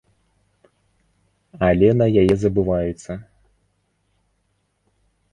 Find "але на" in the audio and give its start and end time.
1.67-2.07